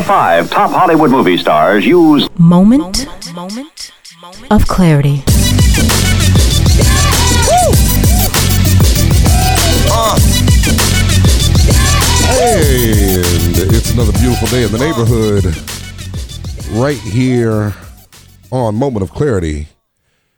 [0.00, 3.06] Four five top Hollywood movie stars use Moment,
[4.50, 5.22] of clarity.
[12.32, 15.44] And it's another beautiful day in the neighborhood.
[16.80, 17.74] Right here
[18.50, 19.68] on Moment of Clarity.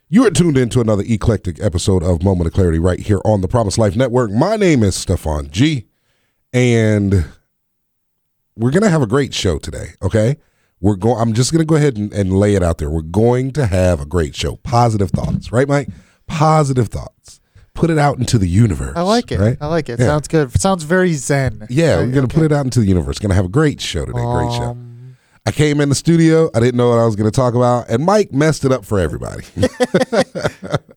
[0.09, 3.49] You are tuned into another eclectic episode of Moment of Clarity right here on the
[3.49, 4.33] Promise Life Network.
[4.33, 5.87] My name is Stefan G.
[6.53, 7.27] And
[8.57, 10.37] we're gonna have a great show today, okay?
[10.81, 12.91] We're going I'm just gonna go ahead and, and lay it out there.
[12.91, 14.57] We're going to have a great show.
[14.57, 15.89] Positive thoughts, right, Mike?
[16.27, 17.41] Positive thoughts.
[17.75, 18.93] Put it out into the universe.
[18.97, 19.39] I like it.
[19.41, 19.57] Right?
[19.61, 19.99] I like it.
[19.99, 20.07] Yeah.
[20.07, 20.61] Sounds good.
[20.61, 21.67] Sounds very zen.
[21.71, 22.35] Yeah, we're gonna okay.
[22.35, 23.19] put it out into the universe.
[23.19, 24.23] Gonna have a great show today.
[24.23, 24.71] Great show.
[24.71, 26.51] Um, I came in the studio.
[26.55, 29.01] I didn't know what I was gonna talk about, and Mike messed it up for
[29.01, 29.45] everybody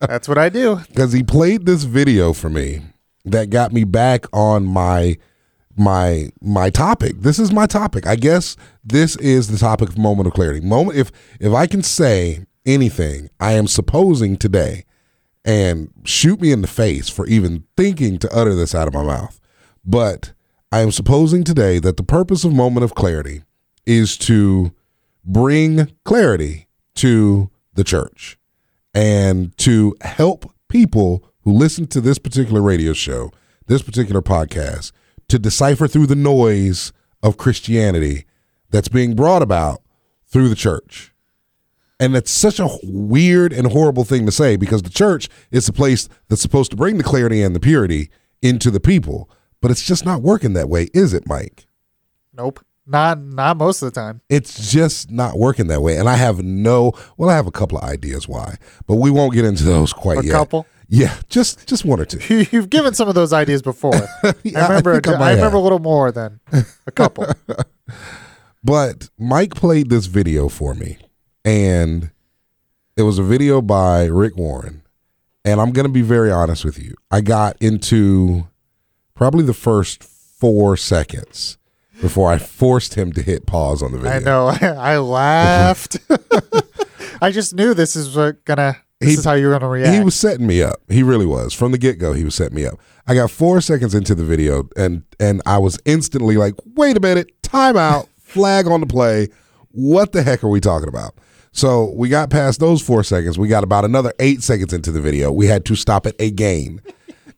[0.02, 0.76] That's what I do.
[0.90, 2.82] because he played this video for me
[3.24, 5.18] that got me back on my
[5.76, 7.20] my my topic.
[7.20, 8.08] This is my topic.
[8.08, 10.62] I guess this is the topic of moment of clarity.
[10.62, 14.86] Moment if if I can say anything, I am supposing today
[15.44, 19.04] and shoot me in the face for even thinking to utter this out of my
[19.04, 19.40] mouth.
[19.86, 20.34] But
[20.72, 23.44] I am supposing today that the purpose of moment of clarity
[23.86, 24.74] is to
[25.24, 28.38] bring clarity to the church
[28.94, 33.32] and to help people who listen to this particular radio show,
[33.68, 34.92] this particular podcast,
[35.30, 38.26] to decipher through the noise of Christianity
[38.70, 39.82] that's being brought about
[40.28, 41.14] through the church.
[42.00, 45.74] And that's such a weird and horrible thing to say because the church is the
[45.74, 48.10] place that's supposed to bring the clarity and the purity
[48.42, 49.30] into the people.
[49.62, 51.68] But it's just not working that way, is it, Mike?
[52.34, 52.64] Nope.
[52.86, 54.22] Not not most of the time.
[54.30, 55.98] It's just not working that way.
[55.98, 59.34] And I have no well, I have a couple of ideas why, but we won't
[59.34, 60.30] get into those quite A yet.
[60.30, 60.68] A couple.
[60.88, 62.46] Yeah, just just one or two.
[62.52, 63.94] You've given some of those ideas before.
[64.44, 64.94] Yeah, I I remember.
[65.02, 66.40] think I I, remember a little more than
[66.88, 67.26] a couple.
[68.64, 70.98] But Mike played this video for me,
[71.44, 72.10] and
[72.98, 74.82] it was a video by Rick Warren.
[75.44, 76.96] And I'm going to be very honest with you.
[77.12, 78.48] I got into
[79.14, 81.60] probably the first four seconds
[82.02, 84.16] before I forced him to hit pause on the video.
[84.16, 84.48] I know.
[84.80, 85.98] I laughed.
[87.22, 88.78] I just knew this is what gonna.
[89.06, 89.94] This He- is how you're gonna react.
[89.98, 90.82] He was setting me up.
[90.90, 91.54] He really was.
[91.54, 92.80] From the get go, he was setting me up.
[93.08, 97.00] I got four seconds into the video and and I was instantly like, wait a
[97.00, 99.30] minute, time out, flag on the play.
[99.72, 101.16] What the heck are we talking about?
[101.52, 103.38] So we got past those four seconds.
[103.40, 105.32] We got about another eight seconds into the video.
[105.32, 106.82] We had to stop it again.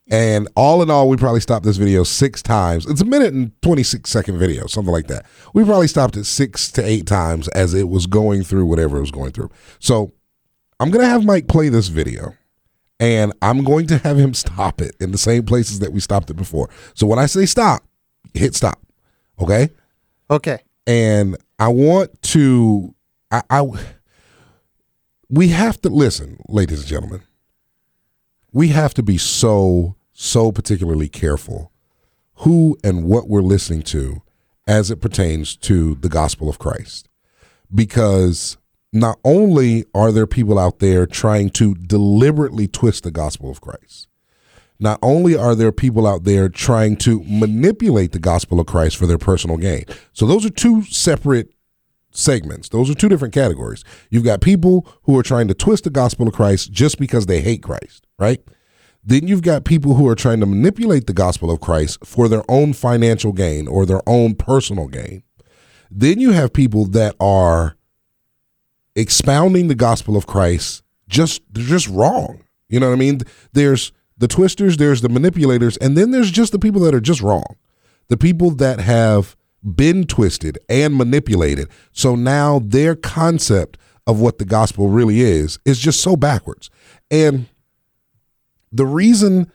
[0.09, 2.85] And all in all, we probably stopped this video six times.
[2.85, 5.25] It's a minute and 26 second video, something like that.
[5.53, 9.01] We probably stopped it six to eight times as it was going through whatever it
[9.01, 9.49] was going through.
[9.79, 10.13] So
[10.79, 12.35] I'm going to have Mike play this video
[12.99, 16.29] and I'm going to have him stop it in the same places that we stopped
[16.29, 16.69] it before.
[16.93, 17.83] So when I say stop,
[18.33, 18.79] hit stop.
[19.39, 19.69] Okay?
[20.29, 20.59] okay.
[20.85, 22.93] And I want to
[23.31, 23.63] I, I
[25.29, 27.21] we have to listen, ladies and gentlemen.
[28.53, 31.71] We have to be so so particularly careful
[32.37, 34.21] who and what we're listening to
[34.67, 37.09] as it pertains to the gospel of Christ.
[37.73, 38.57] Because
[38.93, 44.07] not only are there people out there trying to deliberately twist the gospel of Christ,
[44.79, 49.07] not only are there people out there trying to manipulate the gospel of Christ for
[49.07, 49.85] their personal gain.
[50.13, 51.53] So those are two separate
[52.11, 52.69] segments.
[52.69, 53.83] Those are two different categories.
[54.09, 57.41] You've got people who are trying to twist the gospel of Christ just because they
[57.41, 58.41] hate Christ, right?
[59.03, 62.43] Then you've got people who are trying to manipulate the gospel of Christ for their
[62.49, 65.23] own financial gain or their own personal gain.
[65.89, 67.76] Then you have people that are
[68.97, 72.43] expounding the gospel of Christ just they're just wrong.
[72.67, 73.21] You know what I mean?
[73.53, 77.21] There's the twisters, there's the manipulators, and then there's just the people that are just
[77.21, 77.55] wrong.
[78.09, 81.69] The people that have been twisted and manipulated.
[81.91, 86.69] So now their concept of what the gospel really is is just so backwards.
[87.11, 87.47] And
[88.71, 89.51] the reason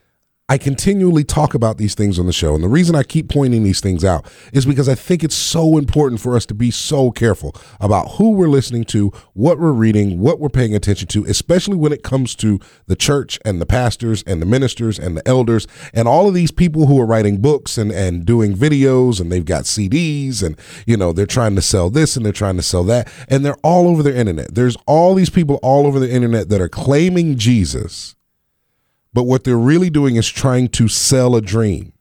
[0.53, 3.63] I continually talk about these things on the show, and the reason I keep pointing
[3.63, 7.11] these things out is because I think it's so important for us to be so
[7.11, 11.79] careful about who we're listening to, what we're reading, what we're paying attention to, especially
[11.79, 15.67] when it comes to the church and the pastors and the ministers and the elders
[15.95, 19.47] and all of these people who are writing books and, and doing videos and they've
[19.47, 22.85] got CDs and, you know, they're trying to sell this and they're trying to sell
[22.85, 23.11] that.
[23.27, 24.55] And they're all over the internet.
[24.55, 28.17] There's all these people all over the internet that are claiming Jesus
[29.13, 31.93] but what they're really doing is trying to sell a dream.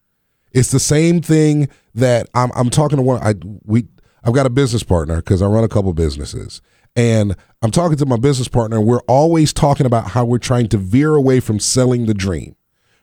[0.52, 3.22] It's the same thing that I'm, I'm talking to one.
[3.22, 3.36] I
[3.66, 3.88] we
[4.24, 6.62] I've got a business partner because I run a couple businesses,
[6.96, 8.78] and I'm talking to my business partner.
[8.78, 12.56] and We're always talking about how we're trying to veer away from selling the dream,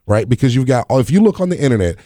[0.06, 0.28] right?
[0.28, 1.96] Because you've got if you look on the internet,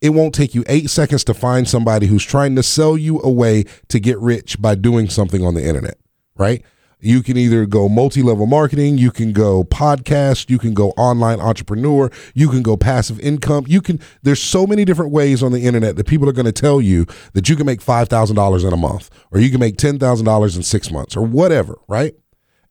[0.00, 3.30] It won't take you eight seconds to find somebody who's trying to sell you a
[3.30, 5.96] way to get rich by doing something on the internet,
[6.36, 6.62] right?
[7.00, 11.40] You can either go multi level marketing, you can go podcast, you can go online
[11.40, 13.64] entrepreneur, you can go passive income.
[13.68, 16.52] You can, there's so many different ways on the internet that people are going to
[16.52, 20.56] tell you that you can make $5,000 in a month or you can make $10,000
[20.56, 22.14] in six months or whatever, right?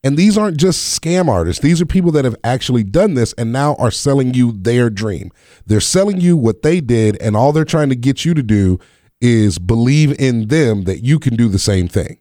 [0.04, 1.62] And these aren't just scam artists.
[1.62, 5.32] These are people that have actually done this and now are selling you their dream.
[5.66, 8.80] They're selling you what they did, and all they're trying to get you to do
[9.22, 12.18] is believe in them that you can do the same thing.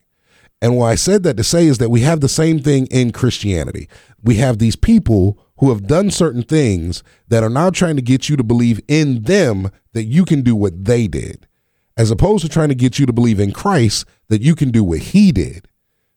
[0.63, 3.11] And what I said that to say is that we have the same thing in
[3.11, 3.89] Christianity.
[4.23, 8.29] We have these people who have done certain things that are now trying to get
[8.29, 11.49] you to believe in them that you can do what they did,
[11.97, 14.85] as opposed to trying to get you to believe in Christ that you can do
[14.85, 15.67] what he did.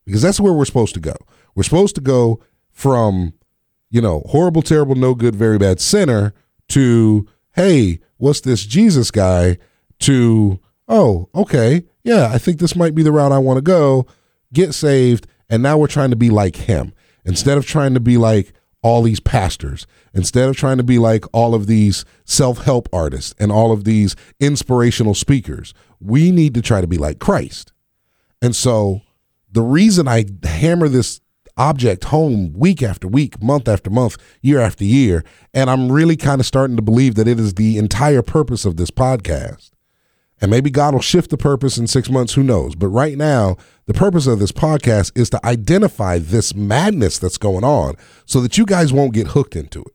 [0.04, 1.16] Because that's where we're supposed to go.
[1.56, 2.40] We're supposed to go
[2.70, 3.34] from,
[3.90, 6.32] you know, horrible, terrible, no good, very bad sinner
[6.68, 7.26] to,
[7.56, 9.58] hey, what's this Jesus guy?
[10.00, 14.06] To, oh, okay, yeah, I think this might be the route I want to go
[14.52, 16.92] get saved, and now we're trying to be like him
[17.24, 18.52] instead of trying to be like
[18.82, 23.34] all these pastors, instead of trying to be like all of these self help artists
[23.38, 25.74] and all of these inspirational speakers.
[26.00, 27.72] We need to try to be like Christ.
[28.40, 29.00] And so
[29.50, 31.20] the reason I hammer this
[31.56, 36.40] object home week after week, month after month, year after year, and I'm really kind
[36.40, 39.70] of starting to believe that it is the entire purpose of this podcast
[40.40, 42.74] and maybe God will shift the purpose in six months, who knows?
[42.74, 43.56] But right now,
[43.86, 47.94] the purpose of this podcast is to identify this madness that's going on
[48.26, 49.94] so that you guys won't get hooked into it.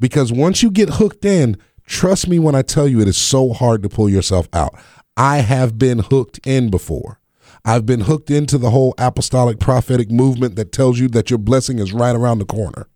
[0.00, 3.52] Because once you get hooked in, trust me when I tell you it is so
[3.52, 4.74] hard to pull yourself out.
[5.16, 7.20] I have been hooked in before.
[7.64, 11.78] I've been hooked into the whole apostolic prophetic movement that tells you that your blessing
[11.78, 12.88] is right around the corner.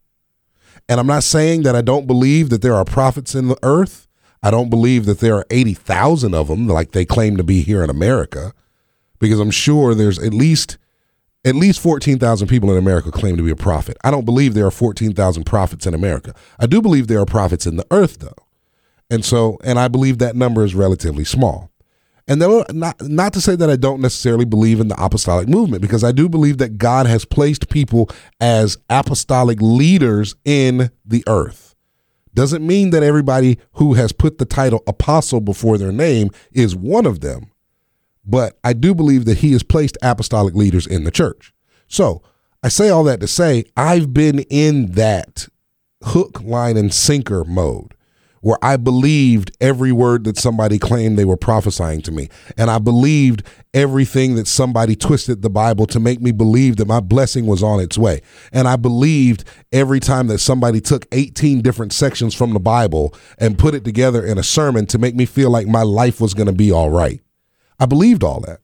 [0.89, 4.07] And I'm not saying that I don't believe that there are prophets in the earth.
[4.43, 7.83] I don't believe that there are 80,000 of them like they claim to be here
[7.85, 8.53] in America
[9.19, 10.79] because I'm sure there's at least
[11.45, 13.97] at least 14,000 people in America claim to be a prophet.
[14.05, 16.35] I don't believe there are 14,000 prophets in America.
[16.59, 18.35] I do believe there are prophets in the earth though.
[19.11, 21.71] And so and I believe that number is relatively small.
[22.27, 25.83] And then not not to say that I don't necessarily believe in the apostolic movement
[25.83, 28.09] because I do believe that God has placed people
[28.41, 31.70] as apostolic leaders in the earth.
[32.35, 37.07] Doesn't mean that everybody who has put the title apostle before their name is one
[37.07, 37.51] of them.
[38.25, 41.53] But I do believe that he has placed apostolic leaders in the church.
[41.89, 42.23] So
[42.63, 45.49] I say all that to say I've been in that
[46.05, 47.95] hook, line, and sinker mode
[48.41, 52.29] where I believed every word that somebody claimed they were prophesying to me.
[52.57, 53.43] And I believed
[53.75, 57.81] everything that somebody twisted the Bible to make me believe that my blessing was on
[57.81, 58.23] its way.
[58.53, 63.59] And I believed every time that somebody took 18 different sections from the Bible and
[63.59, 66.47] put it together in a sermon to make me feel like my life was going
[66.47, 67.21] to be all right.
[67.79, 68.61] I believed all that.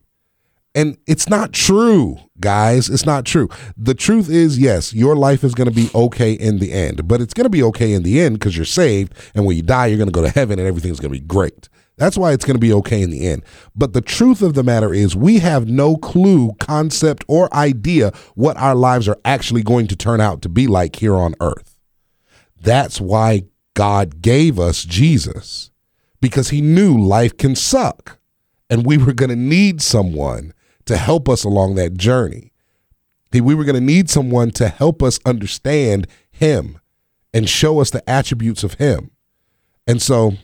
[0.77, 2.91] And it's not true, guys.
[2.91, 3.49] It's not true.
[3.79, 7.23] The truth is, yes, your life is going to be okay in the end, but
[7.23, 9.15] it's going to be okay in the end because you're saved.
[9.35, 11.27] And when you die, you're going to go to heaven and everything's going to be
[11.27, 11.71] great.
[11.97, 13.43] That's why it's going to be okay in the end.
[13.75, 18.59] But the truth of the matter is, we have no clue, concept, or idea what
[18.59, 21.79] our lives are actually going to turn out to be like here on earth.
[22.61, 25.71] That's why God gave us Jesus
[26.21, 28.19] because he knew life can suck
[28.69, 30.53] and we were going to need someone
[30.87, 32.53] to help us along that journey.
[33.33, 36.79] We were going to need someone to help us understand him
[37.35, 39.11] and show us the attributes of him.
[39.87, 40.35] And so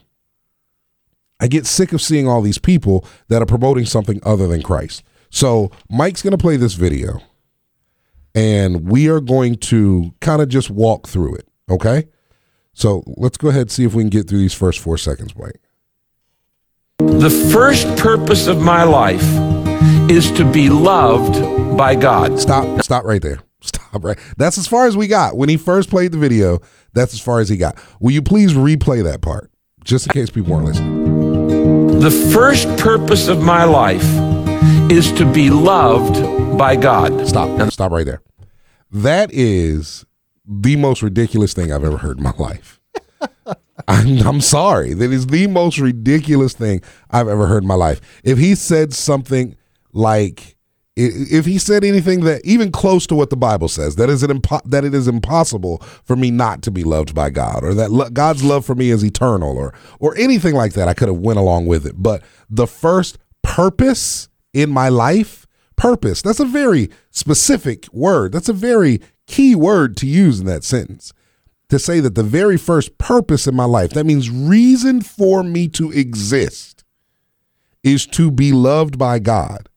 [1.40, 5.02] I get sick of seeing all these people that are promoting something other than Christ.
[5.30, 7.22] So Mike's going to play this video
[8.34, 11.48] and we are going to kind of just walk through it.
[11.70, 12.08] Okay.
[12.74, 15.34] So let's go ahead and see if we can get through these first four seconds,
[15.36, 15.60] Mike.
[16.98, 19.22] The first purpose of my life
[20.10, 22.38] is to be loved by God.
[22.38, 22.82] Stop.
[22.82, 23.40] Stop right there.
[23.60, 24.18] Stop right.
[24.36, 25.36] That's as far as we got.
[25.36, 26.60] When he first played the video,
[26.92, 27.78] that's as far as he got.
[28.00, 29.50] Will you please replay that part?
[29.84, 32.00] Just in case people aren't listening.
[32.00, 34.04] The first purpose of my life
[34.90, 37.26] is to be loved by God.
[37.26, 37.70] Stop.
[37.70, 38.22] Stop right there.
[38.90, 40.04] That is
[40.46, 42.80] the most ridiculous thing I've ever heard in my life.
[43.88, 44.94] I'm, I'm sorry.
[44.94, 48.00] That is the most ridiculous thing I've ever heard in my life.
[48.22, 49.56] If he said something
[49.92, 50.56] like
[50.94, 54.60] if he said anything that even close to what the Bible says, that is impo-
[54.66, 58.10] that it is impossible for me not to be loved by God, or that lo-
[58.10, 61.38] God's love for me is eternal, or or anything like that, I could have went
[61.38, 61.94] along with it.
[61.96, 65.46] But the first purpose in my life,
[65.76, 68.32] purpose, that's a very specific word.
[68.32, 71.12] That's a very key word to use in that sentence.
[71.70, 75.68] to say that the very first purpose in my life, that means reason for me
[75.68, 76.84] to exist,
[77.82, 79.70] is to be loved by God.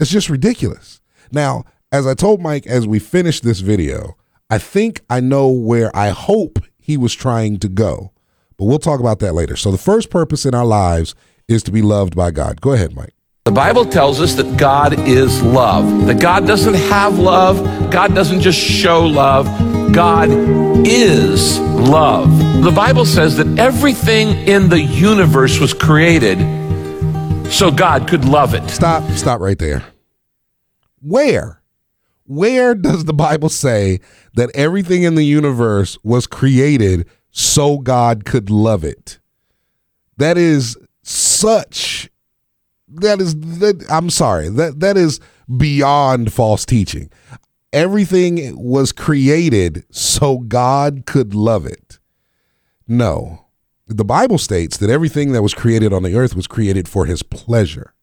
[0.00, 1.00] It's just ridiculous.
[1.30, 4.16] Now, as I told Mike as we finished this video,
[4.50, 8.12] I think I know where I hope he was trying to go,
[8.56, 9.56] but we'll talk about that later.
[9.56, 11.14] So, the first purpose in our lives
[11.48, 12.60] is to be loved by God.
[12.60, 13.14] Go ahead, Mike.
[13.44, 18.40] The Bible tells us that God is love, that God doesn't have love, God doesn't
[18.40, 19.46] just show love,
[19.92, 20.30] God
[20.86, 22.64] is love.
[22.64, 26.38] The Bible says that everything in the universe was created
[27.50, 28.68] so God could love it.
[28.70, 29.84] Stop, stop right there.
[31.00, 31.62] Where?
[32.26, 34.00] Where does the Bible say
[34.34, 39.18] that everything in the universe was created so God could love it?
[40.16, 42.08] That is such
[42.88, 44.48] that is that I'm sorry.
[44.48, 45.20] That that is
[45.56, 47.10] beyond false teaching.
[47.72, 51.98] Everything was created so God could love it.
[52.86, 53.43] No.
[53.86, 57.22] The Bible states that everything that was created on the earth was created for his
[57.22, 57.94] pleasure.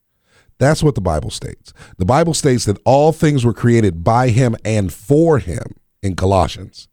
[0.59, 1.73] That's what the Bible states.
[1.97, 6.87] The Bible states that all things were created by him and for him in Colossians.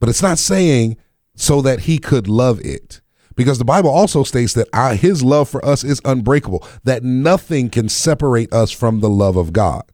[0.00, 0.96] But it's not saying
[1.36, 3.00] so that he could love it
[3.36, 7.88] because the Bible also states that his love for us is unbreakable, that nothing can
[7.88, 9.84] separate us from the love of God.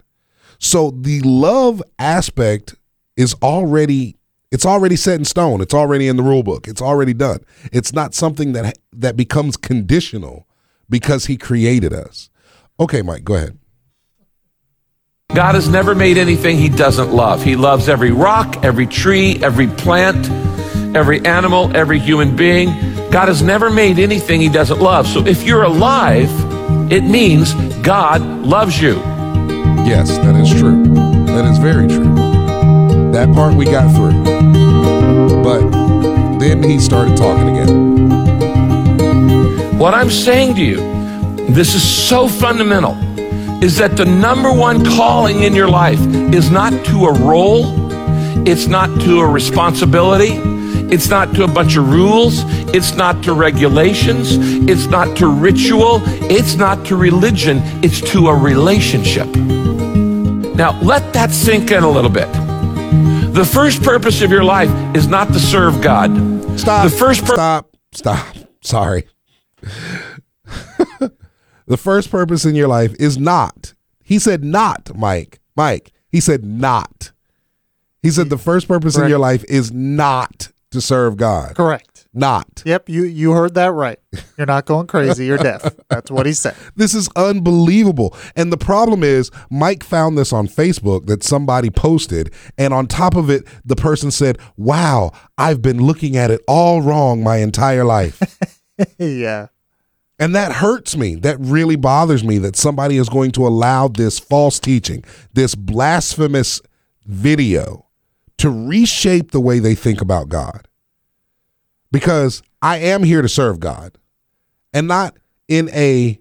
[0.59, 2.75] So the love aspect
[3.17, 4.17] is already
[4.51, 5.61] it's already set in stone.
[5.61, 6.67] It's already in the rule book.
[6.67, 7.41] It's already done.
[7.73, 10.47] It's not something that that becomes conditional
[10.89, 12.31] because he created us.
[12.79, 13.59] Okay, Mike, go ahead.
[15.35, 17.45] God has never made anything he doesn't love.
[17.45, 20.29] He loves every rock, every tree, every plant,
[20.97, 22.71] every animal, every human being.
[23.11, 25.07] God has never made anything he doesn't love.
[25.07, 26.31] So if you're alive,
[26.91, 28.97] it means God loves you.
[29.87, 30.83] Yes, that is true.
[31.27, 32.30] That is very true.
[33.13, 34.23] That part we got through.
[35.43, 35.69] But
[36.39, 38.09] then he started talking again.
[39.79, 40.77] What I'm saying to you,
[41.49, 42.97] this is so fundamental,
[43.65, 46.01] is that the number one calling in your life
[46.33, 47.65] is not to a role,
[48.47, 50.39] it's not to a responsibility,
[50.95, 54.37] it's not to a bunch of rules, it's not to regulations,
[54.69, 56.01] it's not to ritual,
[56.31, 59.27] it's not to religion, it's to a relationship.
[60.57, 62.29] Now, let that sink in a little bit.
[63.33, 66.11] The first purpose of your life is not to serve God.
[66.59, 66.91] Stop.
[66.91, 67.77] The first pur- stop.
[67.93, 68.37] Stop.
[68.61, 69.07] Sorry.
[71.67, 73.75] the first purpose in your life is not.
[74.03, 75.39] He said not, Mike.
[75.55, 75.93] Mike.
[76.09, 77.13] He said not.
[78.03, 81.55] He said the first purpose in your life is not to serve God.
[81.55, 81.90] Correct.
[82.13, 82.63] Not.
[82.65, 83.99] Yep, you you heard that right.
[84.37, 85.27] You're not going crazy.
[85.27, 85.77] You're deaf.
[85.89, 86.57] That's what he said.
[86.75, 88.17] This is unbelievable.
[88.35, 92.33] And the problem is, Mike found this on Facebook that somebody posted.
[92.59, 96.81] And on top of it, the person said, Wow, I've been looking at it all
[96.81, 98.21] wrong my entire life.
[98.99, 99.49] yeah.
[100.19, 101.15] And that hurts me.
[101.15, 106.61] That really bothers me that somebody is going to allow this false teaching, this blasphemous
[107.07, 107.87] video
[108.39, 110.67] to reshape the way they think about God.
[111.93, 113.99] Because I am here to serve God
[114.73, 115.17] and not
[115.49, 116.21] in a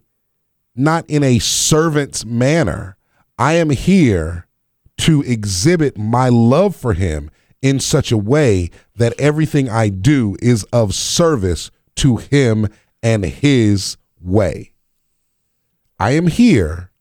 [0.75, 2.95] not in a servant's manner.
[3.38, 4.47] I am here
[4.99, 7.29] to exhibit my love for him
[7.61, 12.67] in such a way that everything I do is of service to him
[13.03, 14.71] and his way.
[15.99, 16.91] I am here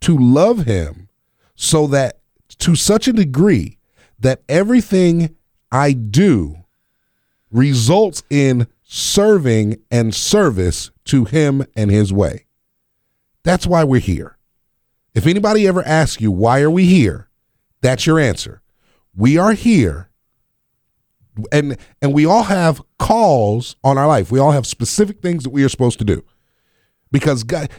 [0.00, 1.08] to love him
[1.54, 2.20] so that
[2.58, 3.78] to such a degree
[4.18, 5.36] that everything
[5.70, 6.59] I do
[7.50, 12.46] results in serving and service to him and his way.
[13.42, 14.36] That's why we're here.
[15.14, 17.28] If anybody ever asks you, why are we here?
[17.80, 18.62] That's your answer.
[19.14, 20.10] We are here
[21.52, 24.30] and and we all have calls on our life.
[24.30, 26.24] We all have specific things that we are supposed to do.
[27.10, 27.70] Because God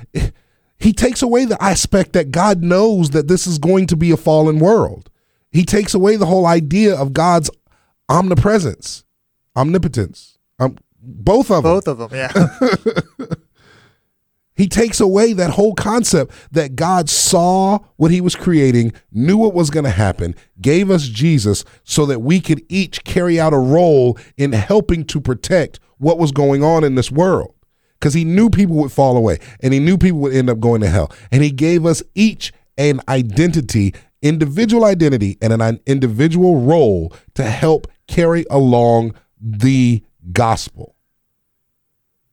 [0.80, 4.18] he takes away the aspect that God knows that this is going to be a
[4.18, 5.10] fallen world.
[5.51, 7.51] He takes away the whole idea of God's
[8.10, 9.04] omnipresence,
[9.55, 10.38] omnipotence.
[10.60, 11.74] Um, both of them.
[11.74, 12.10] Both of them.
[12.13, 12.31] Yeah.
[14.62, 19.55] He takes away that whole concept that God saw what he was creating, knew what
[19.55, 23.58] was going to happen, gave us Jesus so that we could each carry out a
[23.58, 27.55] role in helping to protect what was going on in this world.
[28.00, 30.81] Because he knew people would fall away and he knew people would end up going
[30.81, 31.12] to hell.
[31.31, 37.88] And he gave us each an identity, individual identity, and an individual role to help
[38.08, 40.95] carry along the gospel.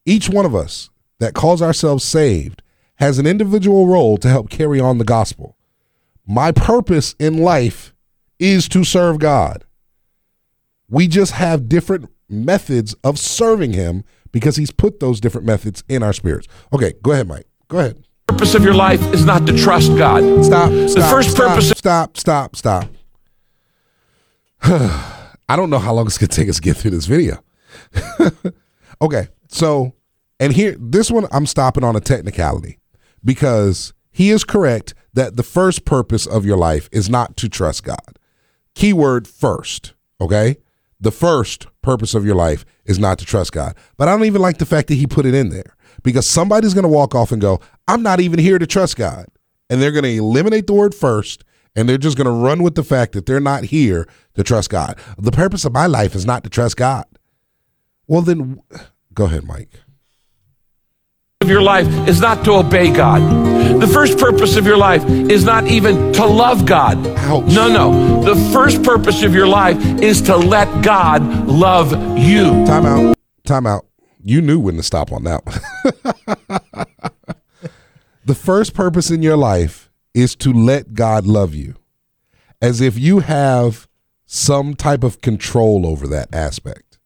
[0.04, 2.62] Each one of us that calls ourselves saved
[2.96, 5.56] has an individual role to help carry on the gospel.
[6.26, 7.94] My purpose in life
[8.38, 9.64] is to serve God.
[10.88, 16.02] We just have different methods of serving him because he's put those different methods in
[16.02, 16.46] our spirits.
[16.72, 17.46] Okay, go ahead, Mike.
[17.68, 18.04] Go ahead.
[18.26, 20.44] purpose of your life is not to trust God.
[20.44, 20.70] Stop.
[20.70, 22.16] The first stop, purpose Stop.
[22.16, 22.56] Stop.
[22.56, 22.88] Stop.
[25.48, 27.42] I don't know how long it's gonna take us to get through this video.
[29.02, 29.94] okay, so
[30.40, 32.78] and here this one I'm stopping on a technicality
[33.24, 37.84] because he is correct that the first purpose of your life is not to trust
[37.84, 38.18] God.
[38.74, 39.94] Keyword first.
[40.20, 40.56] Okay,
[41.00, 43.76] the first purpose of your life is not to trust God.
[43.96, 46.74] But I don't even like the fact that he put it in there because somebody's
[46.74, 49.26] going to walk off and go, I'm not even here to trust God.
[49.70, 51.44] And they're going to eliminate the word first
[51.78, 54.68] and they're just going to run with the fact that they're not here to trust
[54.68, 54.98] God.
[55.16, 57.04] The purpose of my life is not to trust God.
[58.08, 58.60] Well, then
[59.14, 59.70] go ahead, Mike.
[61.40, 63.22] of your life is not to obey God.
[63.80, 66.98] The first purpose of your life is not even to love God.
[67.06, 67.44] Ouch.
[67.44, 68.24] No, no.
[68.24, 72.66] The first purpose of your life is to let God love you.
[72.66, 73.16] Time out.
[73.44, 73.86] Time out.
[74.24, 76.86] You knew when to stop on that one.
[78.24, 79.87] the first purpose in your life
[80.18, 81.76] is to let God love you,
[82.60, 83.88] as if you have
[84.26, 86.98] some type of control over that aspect,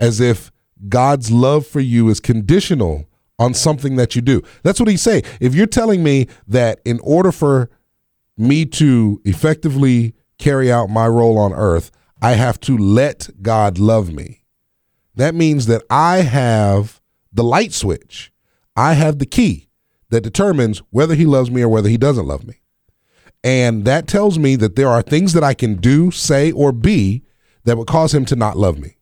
[0.00, 0.50] as if
[0.88, 3.06] God's love for you is conditional
[3.38, 4.42] on something that you do.
[4.62, 5.24] That's what he's saying.
[5.40, 7.68] If you're telling me that in order for
[8.38, 11.90] me to effectively carry out my role on earth,
[12.22, 14.44] I have to let God love me.
[15.14, 17.00] That means that I have
[17.30, 18.32] the light switch.
[18.74, 19.67] I have the key
[20.10, 22.60] that determines whether he loves me or whether he doesn't love me.
[23.44, 27.22] And that tells me that there are things that I can do, say, or be
[27.64, 28.96] that would cause him to not love me.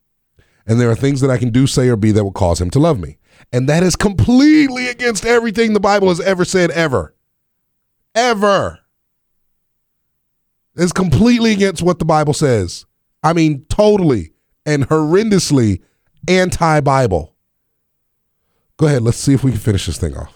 [0.66, 2.70] And there are things that I can do, say, or be that will cause him
[2.70, 3.18] to love me.
[3.52, 7.14] And that is completely against everything the Bible has ever said, ever.
[8.14, 8.80] Ever.
[10.75, 12.84] It's completely against what the Bible says.
[13.23, 14.32] I mean, totally
[14.66, 15.80] and horrendously
[16.28, 17.34] anti Bible.
[18.76, 20.35] Go ahead, let's see if we can finish this thing off.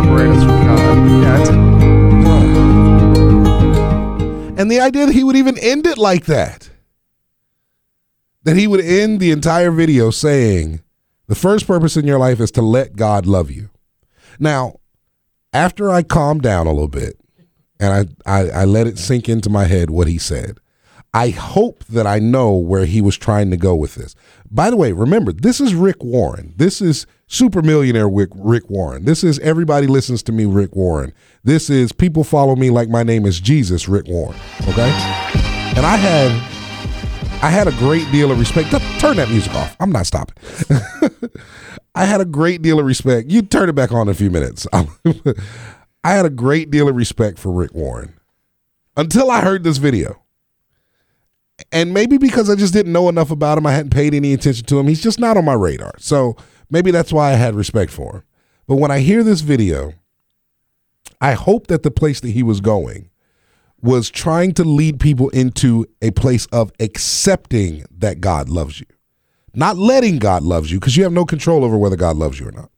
[0.00, 1.22] Separate us from God.
[1.22, 1.50] Yeah, it's,
[4.60, 6.70] And the idea that he would even end it like that.
[8.44, 10.82] That he would end the entire video saying,
[11.26, 13.68] the first purpose in your life is to let God love you.
[14.38, 14.80] Now,
[15.52, 17.18] after I calmed down a little bit
[17.78, 20.58] and I, I, I let it sink into my head what he said,
[21.12, 24.14] I hope that I know where he was trying to go with this.
[24.52, 26.54] By the way, remember, this is Rick Warren.
[26.56, 29.04] This is super millionaire Rick, Warren.
[29.04, 31.12] This is everybody listens to me, Rick Warren.
[31.44, 34.36] This is people follow me like my name is Jesus, Rick Warren.
[34.62, 34.90] Okay?
[35.76, 36.32] And I had
[37.42, 38.70] I had a great deal of respect.
[38.98, 39.76] Turn that music off.
[39.78, 40.36] I'm not stopping.
[41.94, 43.30] I had a great deal of respect.
[43.30, 44.66] You turn it back on in a few minutes.
[44.72, 44.84] I
[46.12, 48.14] had a great deal of respect for Rick Warren
[48.96, 50.19] until I heard this video.
[51.72, 54.66] And maybe because I just didn't know enough about him, I hadn't paid any attention
[54.66, 54.86] to him.
[54.86, 55.92] He's just not on my radar.
[55.98, 56.36] So
[56.70, 58.22] maybe that's why I had respect for him.
[58.66, 59.94] But when I hear this video,
[61.20, 63.10] I hope that the place that he was going
[63.82, 68.86] was trying to lead people into a place of accepting that God loves you,
[69.54, 72.48] not letting God loves you, because you have no control over whether God loves you
[72.48, 72.70] or not.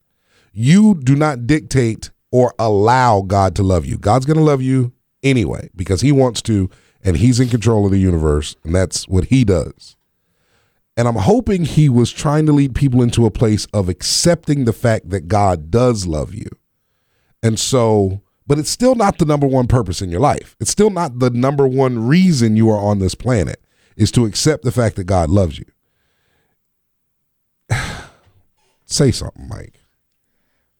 [0.53, 3.99] You do not dictate or allow God to love you.
[3.99, 4.93] God's going to love you
[5.23, 6.71] anyway because he wants to,
[7.03, 9.97] and he's in control of the universe, and that's what he does.
[10.97, 14.73] And I'm hoping he was trying to lead people into a place of accepting the
[14.73, 16.49] fact that God does love you.
[17.43, 20.55] And so, but it's still not the number one purpose in your life.
[20.61, 23.61] It's still not the number one reason you are on this planet
[23.97, 25.65] is to accept the fact that God loves you.
[28.85, 29.82] Say something, Mike.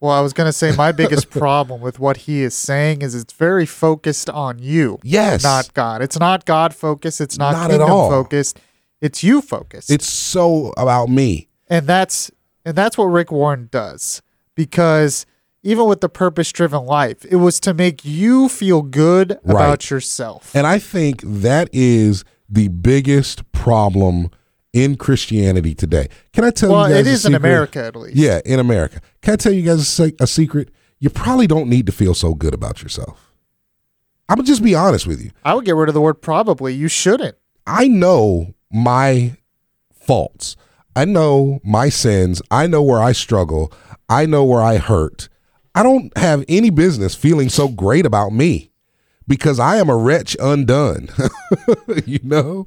[0.03, 3.15] Well, I was going to say my biggest problem with what he is saying is
[3.15, 4.99] it's very focused on you.
[5.05, 5.45] Yes.
[5.45, 6.03] Not God.
[6.03, 7.21] It's not God focused.
[7.21, 8.11] It's not, Not at all.
[8.11, 8.59] focused.
[9.01, 9.91] It's you focused.
[9.91, 11.49] It's so about me.
[11.69, 12.31] and that's
[12.65, 14.23] and that's what Rick Warren does
[14.57, 15.25] because
[15.63, 19.55] even with the purpose driven life, it was to make you feel good Right.
[19.55, 20.51] about yourself.
[20.55, 24.31] And I think that is the biggest problem
[24.73, 26.09] in Christianity today.
[26.33, 27.35] Can I tell well, you guys It is in?
[27.35, 28.17] America at least.
[28.17, 29.01] Yeah, in America.
[29.23, 30.71] Can I tell you guys a, a secret?
[30.99, 33.33] You probably don't need to feel so good about yourself.
[34.29, 35.31] I'm gonna just be honest with you.
[35.45, 36.75] I would get rid of the word probably.
[36.75, 37.37] You shouldn't.
[37.67, 39.37] I know my
[39.93, 40.57] faults.
[40.95, 42.43] I know my sins.
[42.51, 43.73] I know where I struggle.
[44.09, 45.29] I know where I hurt.
[45.75, 48.71] I don't have any business feeling so great about me
[49.27, 51.09] because I am a wretch undone.
[52.07, 52.67] you know?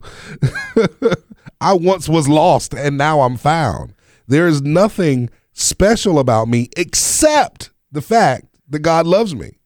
[1.62, 3.94] I once was lost and now I'm found.
[4.28, 9.58] There is nothing special about me except the fact that God loves me.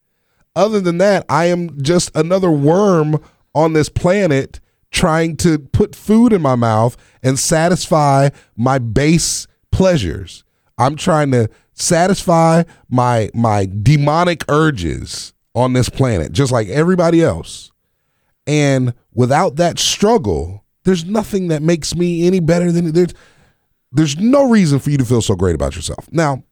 [0.56, 3.22] Other than that, I am just another worm
[3.54, 4.60] on this planet
[4.92, 10.44] trying to put food in my mouth and satisfy my base pleasures.
[10.78, 17.72] I'm trying to satisfy my my demonic urges on this planet just like everybody else.
[18.48, 23.14] And without that struggle, there's nothing that makes me any better than there's
[23.92, 26.08] there's no reason for you to feel so great about yourself.
[26.12, 26.44] Now,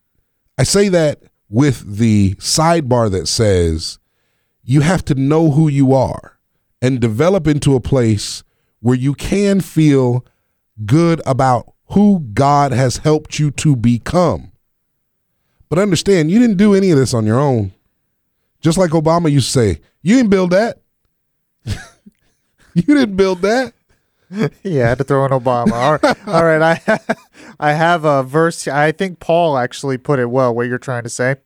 [0.58, 4.00] I say that with the sidebar that says
[4.64, 6.38] you have to know who you are
[6.82, 8.44] and develop into a place
[8.80, 10.26] where you can feel
[10.86, 14.52] good about who God has helped you to become.
[15.70, 17.74] But understand, you didn't do any of this on your own.
[18.62, 20.82] Just like Obama used to say, you didn't build that.
[21.66, 23.74] you didn't build that.
[24.64, 25.72] yeah, I had to throw in Obama.
[25.74, 26.62] All right, all right.
[26.88, 27.00] I
[27.60, 28.68] I have a verse.
[28.68, 30.54] I think Paul actually put it well.
[30.54, 31.38] What you're trying to say.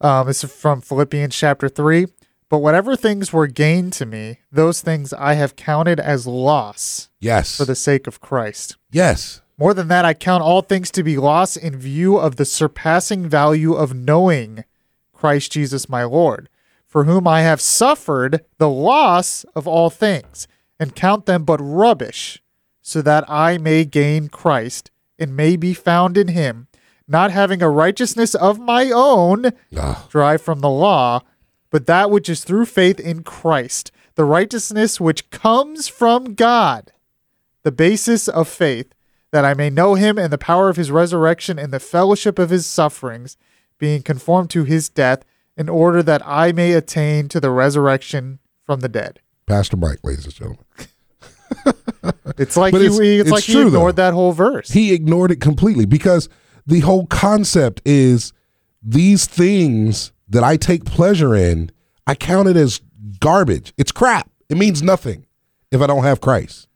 [0.00, 2.06] Um, this is from Philippians chapter three.
[2.48, 7.56] But whatever things were gained to me, those things I have counted as loss Yes.
[7.56, 8.76] for the sake of Christ.
[8.90, 9.40] yes.
[9.56, 13.28] More than that, I count all things to be loss in view of the surpassing
[13.28, 14.64] value of knowing
[15.12, 16.48] Christ Jesus my Lord,
[16.86, 20.48] for whom I have suffered the loss of all things,
[20.80, 22.42] and count them but rubbish,
[22.80, 26.66] so that I may gain Christ and may be found in him,
[27.06, 31.20] not having a righteousness of my own Ah, derived from the law,
[31.70, 36.92] but that which is through faith in Christ, the righteousness which comes from God,
[37.62, 38.92] the basis of faith,
[39.32, 42.50] that I may know him and the power of his resurrection and the fellowship of
[42.50, 43.36] his sufferings,
[43.78, 45.24] being conformed to his death,
[45.56, 49.20] in order that I may attain to the resurrection from the dead.
[49.46, 50.64] Pastor Mike, ladies and gentlemen.
[52.38, 54.02] It's like But he, it's- it's, it's like he true, ignored though.
[54.04, 54.70] that whole verse.
[54.70, 56.28] He ignored it completely because
[56.66, 58.32] the whole concept is
[58.82, 61.70] these things that I take pleasure in,
[62.06, 62.80] I count it as
[63.18, 63.74] garbage.
[63.76, 64.30] It's crap.
[64.48, 65.26] It means nothing
[65.70, 66.66] if I don't have Christ.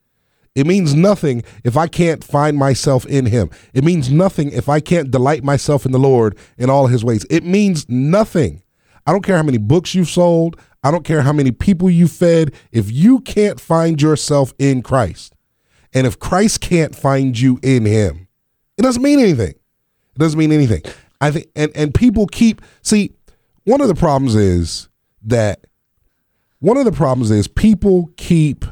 [0.55, 3.48] It means nothing if I can't find myself in Him.
[3.72, 7.24] It means nothing if I can't delight myself in the Lord in all His ways.
[7.31, 8.62] It means nothing.
[9.07, 10.61] I don't care how many books you've sold.
[10.85, 12.53] I don't care how many people you fed.
[12.70, 15.35] If you can't find yourself in Christ,
[15.94, 18.29] and if Christ can't find you in Him,
[18.77, 19.51] it doesn't mean anything.
[19.55, 20.83] It doesn't mean anything.
[21.20, 23.12] I think, and and people keep see.
[23.64, 24.88] One of the problems is
[25.23, 25.66] that
[26.59, 28.66] one of the problems is people keep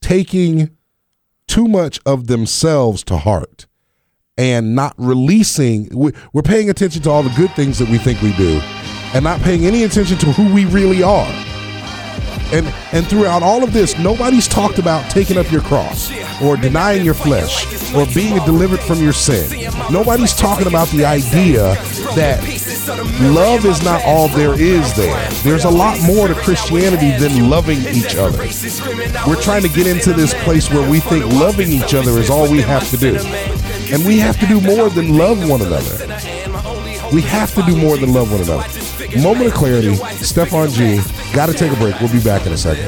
[0.00, 0.70] taking
[1.46, 3.66] too much of themselves to heart
[4.36, 5.88] and not releasing.
[5.96, 8.60] we- We're paying attention to all the good things that we think we do,
[9.14, 11.32] and not paying any attention to who we really are.
[12.52, 16.12] And and throughout all of this, nobody's talked about taking up your cross
[16.42, 19.70] or denying your flesh or being delivered from your sin.
[19.90, 21.74] Nobody's talking about the idea
[22.14, 22.42] that
[23.34, 25.30] love is not all there is there.
[25.42, 28.38] There's a lot more to Christianity than loving each other.
[29.26, 32.50] We're trying to get into this place where we think loving each other is all
[32.50, 33.16] we have to do.
[33.92, 36.06] And we have to do more than love one another.
[37.12, 38.81] We have to do more than love one another.
[39.20, 39.94] Moment of clarity,
[40.24, 41.00] Stefan G.
[41.34, 41.98] Got to take a break.
[42.00, 42.86] We'll be back in a second.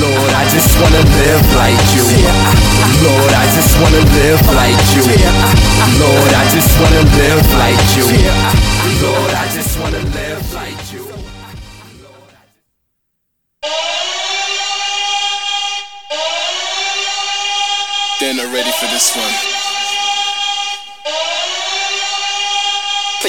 [0.00, 2.04] Lord, I just wanna live like you.
[3.02, 5.04] Lord, I just wanna live like you.
[5.98, 8.06] Lord, I just wanna live like you.
[9.02, 11.06] Lord, I just wanna live like you.
[18.20, 19.49] They're not ready for this one.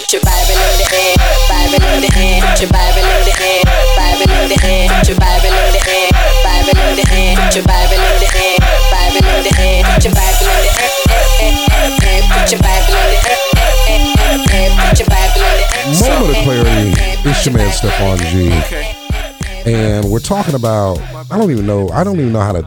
[0.01, 1.15] Put your Bible in the air,
[1.47, 3.61] Bible in the air, put your Bible in the air,
[3.95, 6.09] Bible in the air, put your Bible in the air,
[6.41, 8.57] Bible in the air, put your Bible in the air,
[8.91, 13.21] Bible in the air, put your Bible in the air, put your Bible in the
[14.51, 15.85] air, put your Bible in the air.
[16.01, 16.89] Moment of clarity.
[17.29, 18.51] It's your man Stefan G.
[19.69, 20.99] And we're talking about,
[21.31, 22.65] I don't even know, I don't even know how to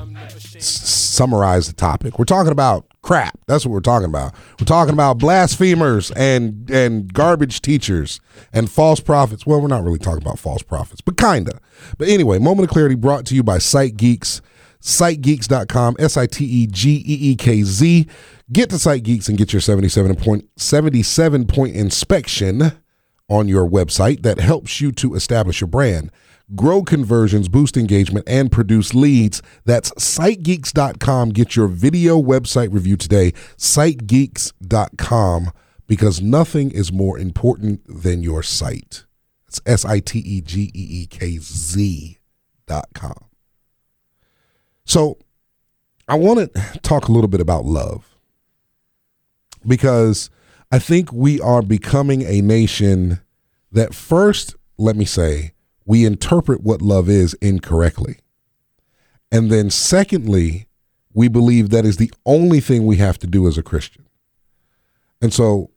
[0.56, 2.18] s- summarize the topic.
[2.18, 3.38] We're talking about crap.
[3.46, 4.34] That's what we're talking about.
[4.58, 8.20] We're talking about blasphemers and and garbage teachers
[8.52, 9.46] and false prophets.
[9.46, 11.60] Well, we're not really talking about false prophets, but kinda.
[11.98, 14.40] But anyway, moment of clarity brought to you by Site Geekz.
[14.80, 18.06] SiteGeekz.com, S I T E G E E K Z.
[18.52, 22.72] Get to Site Geekz and get your 77 point, 77 point inspection
[23.30, 26.12] on your website that helps you to establish your brand,
[26.54, 29.42] grow conversions, boost engagement, and produce leads.
[29.64, 31.30] That's sitegeekz.com.
[31.30, 33.32] Get your video website review today.
[33.56, 35.50] Sitegeekz.com
[35.86, 39.04] because nothing is more important than your site.
[39.46, 42.18] It's S I T E G E E K Z
[42.66, 43.26] dot com.
[44.84, 45.18] So
[46.08, 48.06] I want to talk a little bit about love.
[49.66, 50.30] because
[50.70, 53.20] I think we are becoming a nation
[53.72, 55.52] that first, let me say,
[55.84, 58.18] we interpret what love is incorrectly.
[59.30, 60.68] And then secondly,
[61.12, 64.06] we believe that is the only thing we have to do as a Christian.
[65.20, 65.70] And so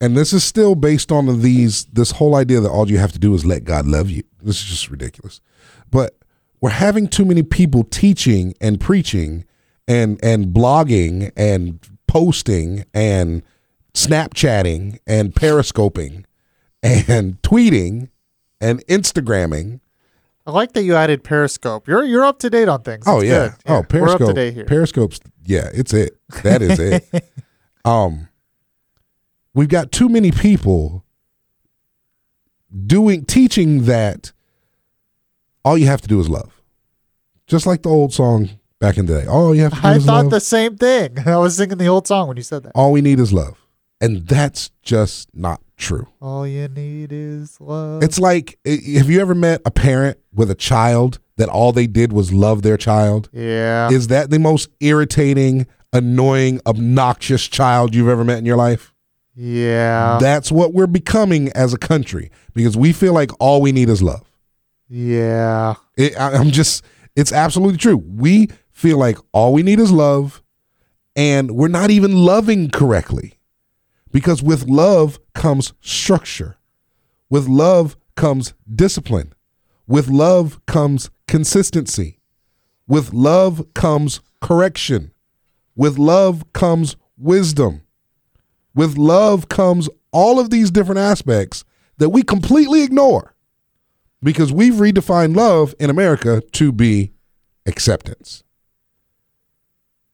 [0.00, 3.18] and this is still based on these this whole idea that all you have to
[3.18, 4.22] do is let God love you.
[4.42, 5.40] This is just ridiculous.
[5.90, 6.16] But
[6.60, 9.44] we're having too many people teaching and preaching
[9.86, 13.42] and and blogging and posting and
[13.92, 16.24] Snapchatting and periscoping
[16.82, 18.08] and tweeting
[18.60, 19.80] and Instagramming.
[20.46, 21.86] I like that you added Periscope.
[21.86, 23.04] You're you're up to date on things.
[23.06, 23.48] Oh yeah.
[23.48, 23.54] good.
[23.66, 24.20] Oh, Periscope.
[24.20, 24.64] We're up to date here.
[24.64, 26.18] Periscope's yeah, it's it.
[26.42, 27.30] That is it.
[27.84, 28.28] um
[29.54, 31.04] we've got too many people
[32.86, 34.32] doing teaching that
[35.64, 36.60] all you have to do is love.
[37.46, 39.26] Just like the old song back in the day.
[39.26, 40.30] All you have to do I is thought love.
[40.30, 41.18] the same thing.
[41.26, 42.72] I was singing the old song when you said that.
[42.74, 43.58] all we need is love.
[44.00, 46.06] And that's just not true.
[46.20, 48.02] All you need is love.
[48.02, 52.12] It's like have you ever met a parent with a child that all they did
[52.12, 53.28] was love their child?
[53.32, 53.90] yeah.
[53.90, 58.92] Is that the most irritating, annoying, obnoxious child you've ever met in your life?
[59.34, 60.18] yeah.
[60.20, 64.02] That's what we're becoming as a country because we feel like all we need is
[64.02, 64.30] love.
[64.88, 65.74] yeah.
[65.96, 66.84] It, I, I'm just,
[67.16, 67.96] it's absolutely true.
[67.96, 70.42] We feel like all we need is love,
[71.16, 73.34] and we're not even loving correctly
[74.12, 76.56] because with love comes structure,
[77.28, 79.32] with love comes discipline,
[79.86, 82.18] with love comes consistency,
[82.86, 85.12] with love comes correction,
[85.76, 87.82] with love comes wisdom,
[88.74, 91.64] with love comes all of these different aspects
[91.98, 93.34] that we completely ignore
[94.22, 97.12] because we've redefined love in America to be
[97.66, 98.42] acceptance.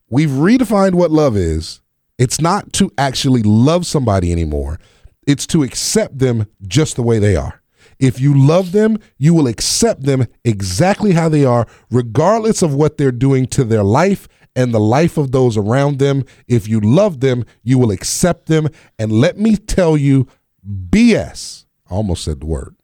[0.09, 1.81] We've redefined what love is.
[2.17, 4.79] It's not to actually love somebody anymore,
[5.25, 7.61] it's to accept them just the way they are.
[7.99, 12.97] If you love them, you will accept them exactly how they are, regardless of what
[12.97, 16.23] they're doing to their life and the life of those around them.
[16.47, 18.69] If you love them, you will accept them.
[18.99, 20.27] And let me tell you,
[20.67, 21.65] BS.
[21.89, 22.75] I almost said the word.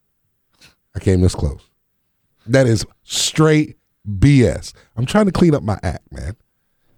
[0.96, 1.62] I came this close.
[2.46, 4.74] That is straight BS.
[4.96, 6.36] I'm trying to clean up my act, man.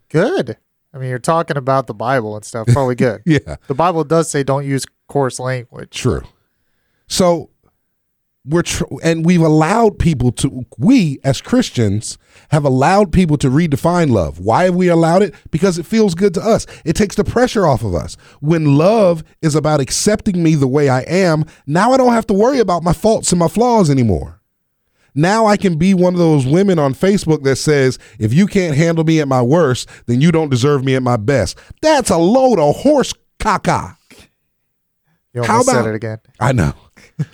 [0.09, 0.57] Good.
[0.95, 2.67] I mean, you're talking about the Bible and stuff.
[2.67, 3.21] Probably good.
[3.25, 5.91] Yeah, The Bible does say don't use coarse language.
[5.91, 6.23] true.
[7.07, 7.49] So
[8.47, 12.17] we're tr- and we've allowed people to we as Christians
[12.49, 14.39] have allowed people to redefine love.
[14.39, 15.33] Why have we allowed it?
[15.51, 16.65] Because it feels good to us.
[16.85, 18.15] It takes the pressure off of us.
[18.41, 22.33] When love is about accepting me the way I am, now I don't have to
[22.33, 24.39] worry about my faults and my flaws anymore.
[25.15, 28.75] Now I can be one of those women on Facebook that says, if you can't
[28.75, 31.57] handle me at my worst, then you don't deserve me at my best.
[31.81, 33.95] That's a load of horse caca.
[35.33, 36.19] You How about- said it again.
[36.39, 36.73] I know.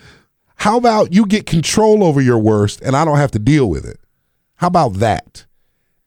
[0.56, 3.84] How about you get control over your worst and I don't have to deal with
[3.84, 3.98] it?
[4.56, 5.44] How about that?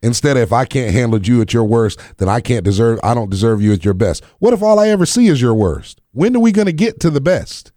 [0.02, 3.14] Instead of if I can't handle you at your worst, then I can't deserve I
[3.14, 4.24] don't deserve you at your best.
[4.40, 6.00] What if all I ever see is your worst?
[6.14, 7.72] When are we going to get to the best?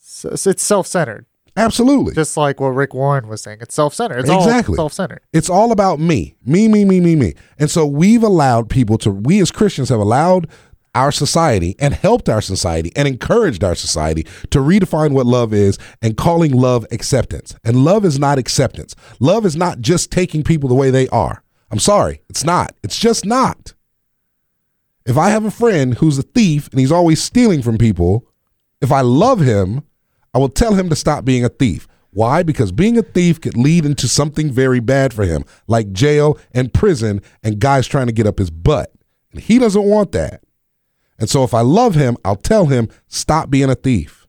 [0.00, 2.14] So, so it's self-centered, Absolutely.
[2.14, 3.58] just like what Rick Warren was saying.
[3.60, 4.20] It's self-centered.
[4.20, 4.72] It's Exactly.
[4.72, 5.20] all self-centered.
[5.32, 6.34] It's all about me.
[6.44, 7.34] Me, me, me, me, me.
[7.58, 10.48] And so we've allowed people to, we as Christians have allowed
[10.96, 15.78] our society and helped our society and encouraged our society to redefine what love is
[16.02, 17.54] and calling love acceptance.
[17.64, 18.94] And love is not acceptance.
[19.20, 21.42] Love is not just taking people the way they are.
[21.70, 22.74] I'm sorry, it's not.
[22.84, 23.74] It's just not.
[25.06, 28.26] If I have a friend who's a thief and he's always stealing from people,
[28.80, 29.82] if I love him,
[30.34, 31.86] I will tell him to stop being a thief.
[32.10, 32.42] Why?
[32.42, 36.72] Because being a thief could lead into something very bad for him, like jail and
[36.72, 38.92] prison and guys trying to get up his butt.
[39.32, 40.42] And he doesn't want that.
[41.18, 44.26] And so if I love him, I'll tell him, stop being a thief.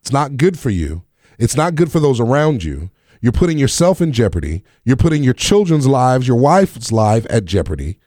[0.00, 1.04] It's not good for you.
[1.38, 2.90] It's not good for those around you.
[3.20, 4.62] You're putting yourself in jeopardy.
[4.84, 7.98] You're putting your children's lives, your wife's life at jeopardy.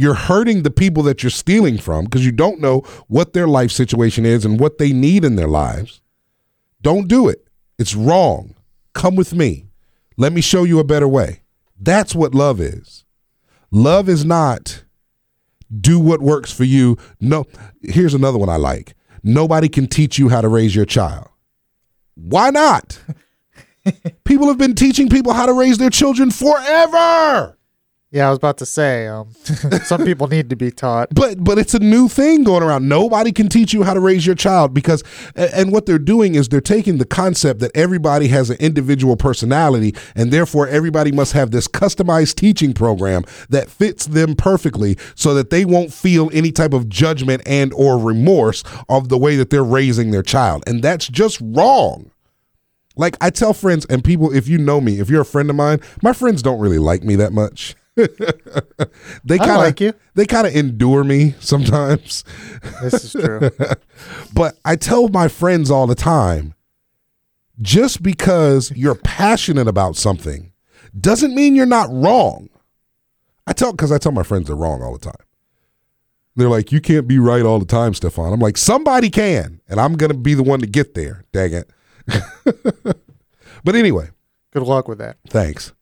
[0.00, 3.72] You're hurting the people that you're stealing from because you don't know what their life
[3.72, 6.00] situation is and what they need in their lives.
[6.80, 7.48] Don't do it.
[7.80, 8.54] It's wrong.
[8.94, 9.66] Come with me.
[10.16, 11.42] Let me show you a better way.
[11.80, 13.04] That's what love is.
[13.72, 14.84] Love is not
[15.80, 16.96] do what works for you.
[17.20, 17.46] No,
[17.82, 18.94] here's another one I like.
[19.24, 21.26] Nobody can teach you how to raise your child.
[22.14, 23.00] Why not?
[24.24, 27.57] people have been teaching people how to raise their children forever.
[28.10, 29.32] Yeah, I was about to say, um,
[29.84, 31.10] some people need to be taught.
[31.14, 32.88] But but it's a new thing going around.
[32.88, 35.04] Nobody can teach you how to raise your child because
[35.36, 39.94] and what they're doing is they're taking the concept that everybody has an individual personality
[40.14, 45.50] and therefore everybody must have this customized teaching program that fits them perfectly so that
[45.50, 49.62] they won't feel any type of judgment and or remorse of the way that they're
[49.62, 50.64] raising their child.
[50.66, 52.10] And that's just wrong.
[52.96, 55.56] Like I tell friends and people, if you know me, if you're a friend of
[55.56, 57.76] mine, my friends don't really like me that much.
[59.24, 59.92] they kind of like you.
[60.14, 62.24] They kind of endure me sometimes.
[62.82, 63.50] This is true.
[64.32, 66.54] But I tell my friends all the time,
[67.60, 70.52] just because you're passionate about something
[70.98, 72.48] doesn't mean you're not wrong.
[73.46, 75.26] I tell because I tell my friends they're wrong all the time.
[76.36, 78.32] They're like, you can't be right all the time, Stefan.
[78.32, 81.24] I'm like, somebody can, and I'm gonna be the one to get there.
[81.32, 81.70] Dang it.
[83.64, 84.10] but anyway,
[84.52, 85.18] Good luck with that.
[85.28, 85.72] Thanks.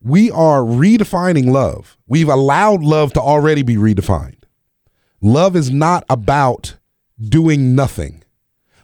[0.00, 1.96] We are redefining love.
[2.06, 4.42] We've allowed love to already be redefined.
[5.20, 6.76] Love is not about
[7.20, 8.22] doing nothing.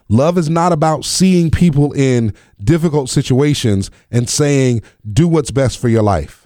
[0.09, 5.87] Love is not about seeing people in difficult situations and saying, do what's best for
[5.87, 6.42] your life.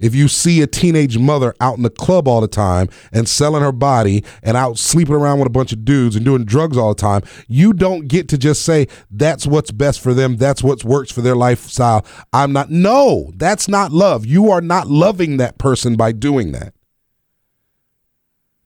[0.00, 3.62] If you see a teenage mother out in the club all the time and selling
[3.62, 6.88] her body and out sleeping around with a bunch of dudes and doing drugs all
[6.88, 10.84] the time, you don't get to just say that's what's best for them, that's what
[10.84, 12.04] works for their lifestyle.
[12.32, 14.24] I'm not No, that's not love.
[14.24, 16.74] You are not loving that person by doing that.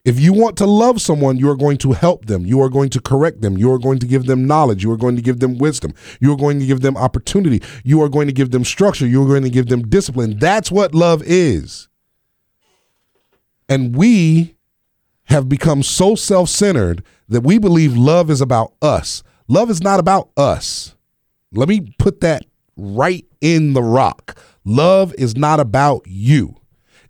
[0.04, 2.44] If you want to love someone, you are going to help them.
[2.44, 3.56] You are going to correct them.
[3.56, 4.84] You are going to give them knowledge.
[4.84, 5.94] You are going to give them wisdom.
[6.20, 7.62] You are going to give them opportunity.
[7.84, 9.06] You are going to give them structure.
[9.06, 10.38] You are going to give them discipline.
[10.38, 11.88] That's what love is.
[13.66, 14.56] And we
[15.24, 19.22] have become so self centered that we believe love is about us.
[19.48, 20.94] Love is not about us.
[21.50, 22.44] Let me put that
[22.76, 24.38] right in the rock.
[24.66, 26.56] Love is not about you.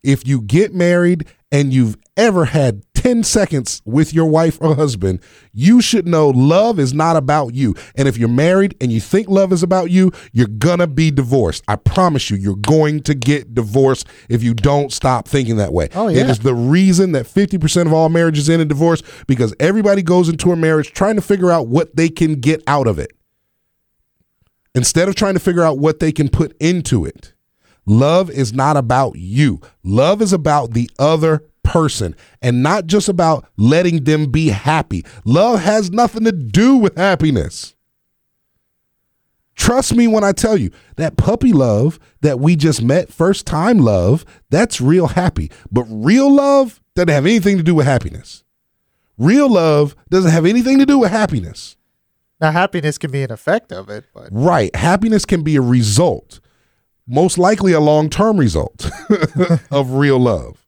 [0.05, 5.21] If you get married and you've ever had 10 seconds with your wife or husband,
[5.53, 7.75] you should know love is not about you.
[7.97, 11.65] And if you're married and you think love is about you, you're gonna be divorced.
[11.69, 15.89] I promise you, you're going to get divorced if you don't stop thinking that way.
[15.95, 16.31] Oh, yeah.
[16.31, 20.53] is the reason that 50% of all marriages end in divorce because everybody goes into
[20.53, 23.13] a marriage trying to figure out what they can get out of it
[24.75, 27.35] instead of trying to figure out what they can put into it.
[27.87, 29.61] Love is not about you.
[29.83, 35.05] Love is about the other person and not just about letting them be happy.
[35.25, 37.75] Love has nothing to do with happiness.
[39.57, 43.79] Trust me when I tell you that puppy love that we just met, first time
[43.79, 45.51] love, that's real happy.
[45.71, 48.45] But real love doesn't have anything to do with happiness.
[49.17, 51.77] Real love doesn't have anything to do with happiness.
[52.41, 54.75] Now, happiness can be an effect of it, but Right.
[54.75, 56.41] Happiness can be a result,
[57.07, 58.91] most likely a long term result
[59.71, 60.64] of real love.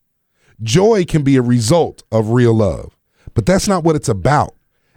[0.62, 2.96] Joy can be a result of real love,
[3.34, 4.54] but that's not what it's about.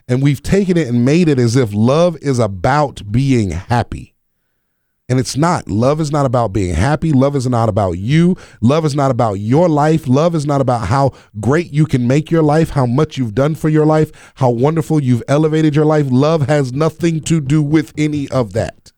[0.07, 4.15] And we've taken it and made it as if love is about being happy.
[5.09, 5.67] And it's not.
[5.67, 7.11] Love is not about being happy.
[7.11, 8.37] Love is not about you.
[8.61, 10.07] Love is not about your life.
[10.07, 13.55] Love is not about how great you can make your life, how much you've done
[13.55, 16.05] for your life, how wonderful you've elevated your life.
[16.11, 18.91] Love has nothing to do with any of that.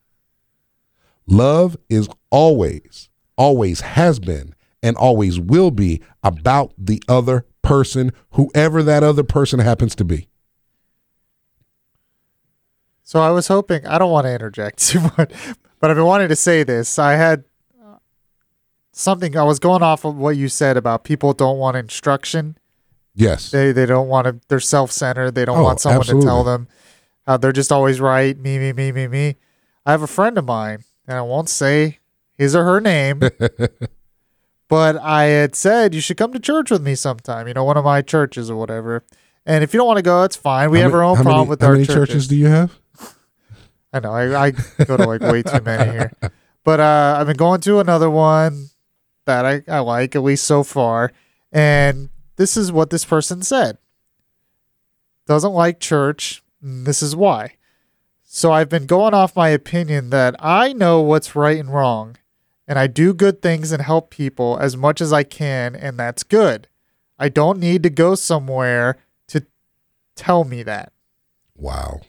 [1.28, 8.81] Love is always, always has been, and always will be about the other person, whoever
[8.83, 10.27] that other person happens to be.
[13.03, 15.31] So I was hoping, I don't want to interject too much,
[15.79, 16.97] but I've been wanting to say this.
[16.97, 17.43] I had
[17.83, 17.97] uh,
[18.93, 22.57] something, I was going off of what you said about people don't want instruction.
[23.13, 23.51] Yes.
[23.51, 25.35] They, they don't want to, they're self centered.
[25.35, 26.67] They don't Oh, want someone to tell them
[27.27, 28.37] how they're just always right.
[28.37, 29.35] Me, me, me, me, me.
[29.85, 31.99] I have a friend of mine, and I won't say
[32.37, 33.21] his or her name,
[34.71, 37.77] but I had said, you should come to church with me sometime, you know, one
[37.77, 39.03] of my churches or whatever.
[39.45, 40.71] And if you don't want to go, it's fine.
[40.71, 41.95] We How have many- our own problem many- with how our many churches.
[41.97, 42.79] churches do you have?
[43.93, 44.12] I know.
[44.13, 44.51] I, I
[44.86, 46.12] go to like way too many here.
[46.63, 48.67] But uh, I've been going to another one
[49.25, 51.12] that I, I like, at least so far.
[51.51, 53.80] And this is what this person said
[55.26, 56.43] doesn't like church.
[56.61, 57.55] and This is why.
[58.24, 62.17] So I've been going off my opinion that I know what's right and wrong.
[62.68, 65.76] And I do good things and help people as much as I can.
[65.76, 66.68] And that's good.
[67.20, 68.97] I don't need to go somewhere
[69.28, 69.45] to
[70.16, 70.91] tell me that.
[71.55, 72.01] Wow.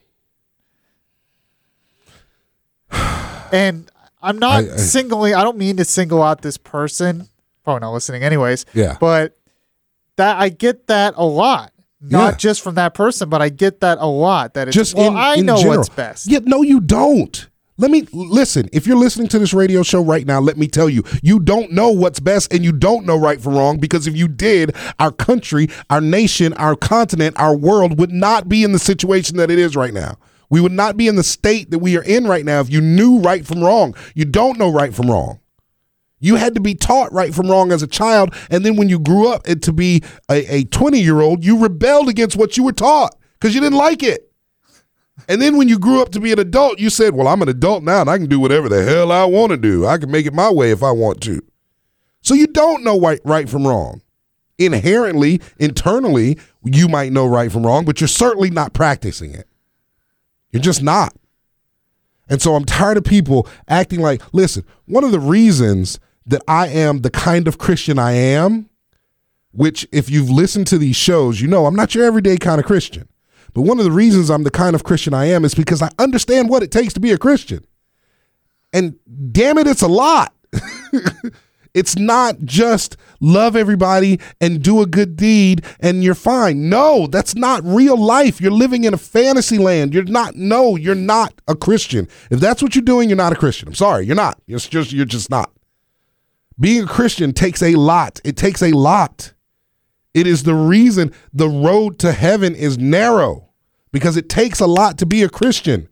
[3.53, 3.91] And
[4.23, 5.35] I'm not I- I- singling.
[5.35, 7.29] I don't mean to single out this person.
[7.65, 8.65] Probably not listening, anyways.
[8.73, 8.97] Yeah.
[8.99, 9.37] But
[10.17, 11.73] that I get that a lot.
[12.01, 12.37] Not Yeah.
[12.39, 14.55] just from that person, but I get that a lot.
[14.55, 15.77] That it's Just well, in, I know general.
[15.79, 16.27] what's best.
[16.31, 17.49] Yeah, no, you don't.
[17.79, 18.69] Let me listen.
[18.73, 21.73] If you're listening to this radio show right now, let me tell you, you don't
[21.73, 25.11] know what's best and you don't know right from wrong because if you did, our
[25.11, 29.59] country, our nation, our continent, our world would not be in the situation that it
[29.59, 30.19] is right now.
[30.51, 32.83] We would not be in the state that we are in right now if you
[32.83, 33.95] knew right from wrong.
[34.15, 35.41] You don't know right from wrong.
[36.21, 38.35] You had to be taught right from wrong as a child.
[38.51, 42.37] And then when you grew up to be a 20 year old, you rebelled against
[42.37, 44.32] what you were taught because you didn't like it.
[45.29, 47.49] And then when you grew up to be an adult, you said, Well, I'm an
[47.49, 49.87] adult now and I can do whatever the hell I want to do.
[49.87, 51.43] I can make it my way if I want to.
[52.23, 54.01] So you don't know right, right from wrong.
[54.59, 59.49] Inherently, internally, you might know right from wrong, but you're certainly not practicing it.
[60.51, 61.15] You're just not.
[62.29, 66.69] And so I'm tired of people acting like, listen, one of the reasons that I
[66.69, 68.71] am the kind of Christian I am,
[69.51, 72.67] which if you've listened to these shows, you know I'm not your everyday kind of
[72.67, 73.09] Christian.
[73.55, 75.91] But one of the reasons I'm the kind of Christian I am is because I
[75.99, 77.65] understand what it takes to be a Christian.
[78.73, 78.97] And
[79.33, 80.35] damn it, it's a lot.
[81.75, 86.69] it's not just love everybody and do a good deed and you're fine.
[86.69, 88.41] No, that's not real life.
[88.41, 89.93] You're living in a fantasy land.
[89.93, 92.09] You're not, no, you're not a Christian.
[92.31, 93.69] If that's what you're doing, you're not a Christian.
[93.69, 94.41] I'm sorry, you're not.
[94.47, 95.53] You're just, you're just not.
[96.59, 98.21] Being a Christian takes a lot.
[98.25, 99.35] It takes a lot.
[100.15, 103.49] It is the reason the road to heaven is narrow
[103.93, 105.89] because it takes a lot to be a Christian.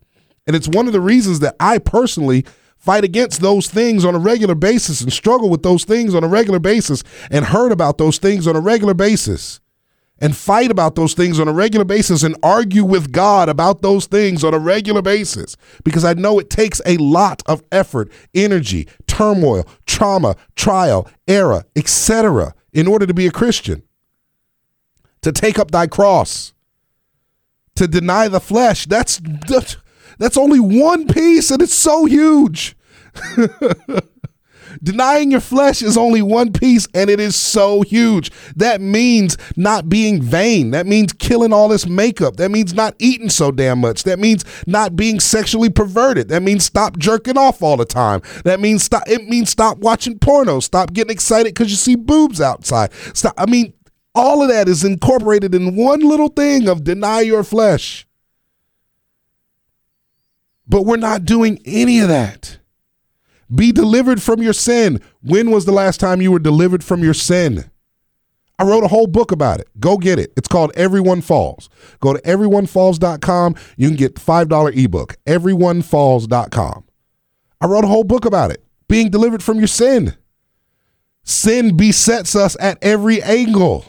[0.47, 2.45] And it's one of the reasons that I personally
[2.77, 6.29] fight against those things on a regular basis and struggle with those things on a
[6.29, 9.61] regular basis and heard about those things on a regular basis
[10.19, 14.07] and fight about those things on a regular basis and argue with God about those
[14.07, 18.87] things on a regular basis because I know it takes a lot of effort, energy,
[19.07, 22.55] turmoil, trauma, trial, error, etc.
[22.73, 23.83] in order to be a Christian
[25.23, 26.53] to take up thy cross,
[27.77, 28.87] to deny the flesh.
[28.87, 29.21] That's
[30.19, 32.77] that's only one piece, and it's so huge.
[34.83, 38.31] Denying your flesh is only one piece, and it is so huge.
[38.55, 40.71] That means not being vain.
[40.71, 42.37] That means killing all this makeup.
[42.37, 44.05] That means not eating so damn much.
[44.05, 46.29] That means not being sexually perverted.
[46.29, 48.23] That means stop jerking off all the time.
[48.45, 49.03] That means stop.
[49.07, 50.61] It means stop watching porno.
[50.61, 52.93] Stop getting excited because you see boobs outside.
[53.15, 53.35] Stop.
[53.37, 53.73] I mean,
[54.15, 58.07] all of that is incorporated in one little thing of deny your flesh.
[60.67, 62.59] But we're not doing any of that.
[63.53, 65.01] Be delivered from your sin.
[65.23, 67.71] When was the last time you were delivered from your sin?
[68.61, 69.69] I wrote a whole book about it.
[69.81, 70.33] Go get it.
[70.37, 71.71] It's called Everyone Falls.
[72.01, 73.55] Go to everyonefalls.com.
[73.77, 76.85] You can get the $5 ebook, everyonefalls.com.
[77.63, 78.63] I wrote a whole book about it.
[78.87, 80.15] Being delivered from your sin.
[81.25, 83.85] Sin besets us at every angle.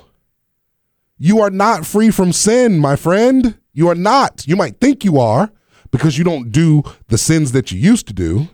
[1.24, 3.56] You are not free from sin, my friend.
[3.74, 4.48] You are not.
[4.48, 5.52] You might think you are
[5.92, 8.48] because you don't do the sins that you used to do.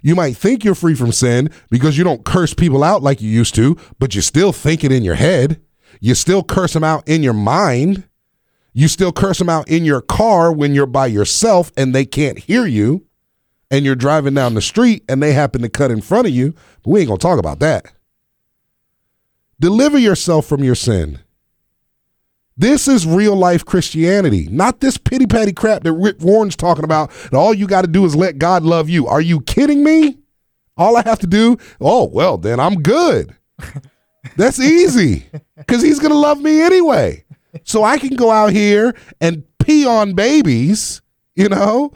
[0.00, 3.28] You might think you're free from sin because you don't curse people out like you
[3.28, 5.60] used to, but you still think it in your head.
[6.00, 8.04] You still curse them out in your mind.
[8.72, 12.38] You still curse them out in your car when you're by yourself and they can't
[12.38, 13.06] hear you
[13.72, 16.54] and you're driving down the street and they happen to cut in front of you.
[16.84, 17.90] But we ain't going to talk about that.
[19.58, 21.18] Deliver yourself from your sin.
[22.60, 27.10] This is real life Christianity, not this pity patty crap that Rick Warren's talking about.
[27.30, 29.06] That all you got to do is let God love you.
[29.06, 30.18] Are you kidding me?
[30.76, 33.32] All I have to do, oh, well, then I'm good.
[34.36, 37.24] That's easy because he's going to love me anyway.
[37.62, 41.00] So I can go out here and pee on babies,
[41.36, 41.92] you know?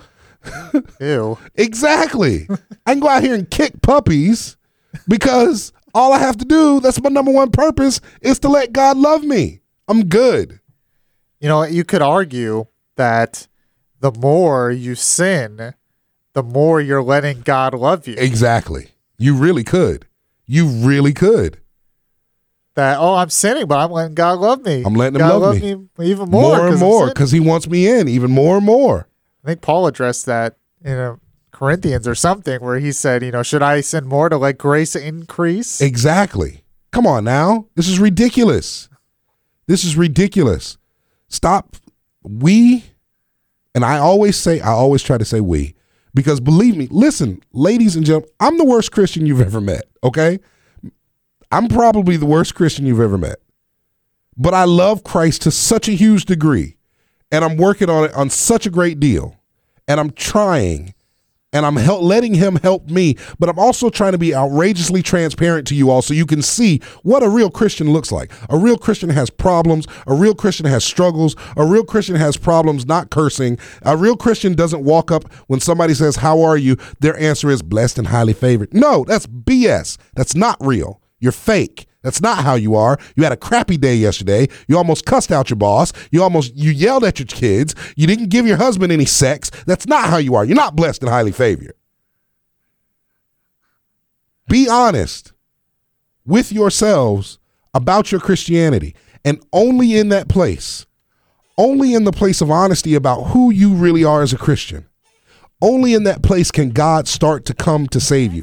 [1.00, 1.38] Ew.
[1.56, 2.46] exactly.
[2.86, 4.56] I can go out here and kick puppies
[5.08, 8.96] because all I have to do, that's my number one purpose, is to let God
[8.96, 9.61] love me.
[9.92, 10.58] I'm good.
[11.38, 12.64] You know, you could argue
[12.96, 13.46] that
[14.00, 15.74] the more you sin,
[16.32, 18.14] the more you're letting God love you.
[18.16, 18.92] Exactly.
[19.18, 20.06] You really could.
[20.46, 21.60] You really could.
[22.74, 24.82] That oh, I'm sinning, but I'm letting God love me.
[24.82, 25.76] I'm letting Him God love me.
[25.98, 29.08] even more, More and more because He wants me in even more and more.
[29.44, 31.20] I think Paul addressed that in a
[31.50, 34.96] Corinthians or something where he said, you know, should I sin more to let grace
[34.96, 35.82] increase?
[35.82, 36.64] Exactly.
[36.92, 37.66] Come on now.
[37.74, 38.88] This is ridiculous.
[39.72, 40.76] This is ridiculous.
[41.28, 41.76] Stop.
[42.22, 42.84] We,
[43.74, 45.74] and I always say, I always try to say we,
[46.12, 50.40] because believe me, listen, ladies and gentlemen, I'm the worst Christian you've ever met, okay?
[51.50, 53.38] I'm probably the worst Christian you've ever met.
[54.36, 56.76] But I love Christ to such a huge degree,
[57.30, 59.40] and I'm working on it on such a great deal,
[59.88, 60.92] and I'm trying
[61.52, 65.66] and I'm hel- letting him help me, but I'm also trying to be outrageously transparent
[65.68, 68.32] to you all so you can see what a real Christian looks like.
[68.48, 72.86] A real Christian has problems, a real Christian has struggles, a real Christian has problems
[72.86, 73.58] not cursing.
[73.82, 76.76] A real Christian doesn't walk up when somebody says, How are you?
[77.00, 78.72] Their answer is blessed and highly favored.
[78.72, 79.98] No, that's BS.
[80.14, 81.00] That's not real.
[81.20, 81.86] You're fake.
[82.02, 82.98] That's not how you are.
[83.16, 84.48] You had a crappy day yesterday.
[84.68, 85.92] You almost cussed out your boss.
[86.10, 87.74] You almost you yelled at your kids.
[87.96, 89.50] You didn't give your husband any sex.
[89.66, 90.44] That's not how you are.
[90.44, 91.74] You're not blessed and highly favored.
[94.48, 95.32] Be honest
[96.26, 97.38] with yourselves
[97.72, 98.94] about your Christianity.
[99.24, 100.84] And only in that place,
[101.56, 104.86] only in the place of honesty about who you really are as a Christian,
[105.60, 108.42] only in that place can God start to come to save you.